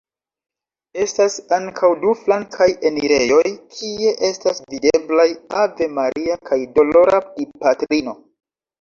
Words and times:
Estas 1.03 1.35
ankaŭ 1.57 1.91
du 2.05 2.13
flankaj 2.21 2.69
enirejoj, 2.91 3.45
kie 3.77 4.15
estas 4.33 4.65
videblaj 4.75 5.29
Ave 5.69 5.93
Maria 6.03 6.43
kaj 6.53 6.63
Dolora 6.81 7.25
Dipatrino. 7.41 8.23